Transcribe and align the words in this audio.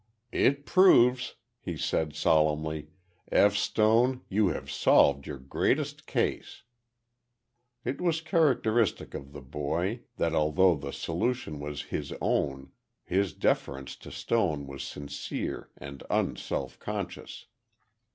"It 0.31 0.65
proves," 0.65 1.35
he 1.59 1.77
said, 1.77 2.15
solemnly. 2.15 2.87
"F. 3.31 3.53
Stone, 3.55 4.21
you 4.29 4.47
have 4.47 4.71
solved 4.71 5.27
your 5.27 5.37
greatest 5.37 6.07
case!" 6.07 6.63
It 7.85 8.01
was 8.01 8.19
characteristic 8.19 9.13
of 9.13 9.31
the 9.31 9.43
boy, 9.43 9.99
that 10.17 10.33
although 10.33 10.73
the 10.73 10.91
solution 10.91 11.59
was 11.59 11.83
his 11.93 12.11
own, 12.19 12.71
his 13.05 13.33
deference 13.33 13.95
to 13.97 14.09
Stone 14.11 14.65
was 14.65 14.81
sincere 14.81 15.69
and 15.77 16.01
un 16.09 16.35
self 16.35 16.79
conscious. 16.79 17.45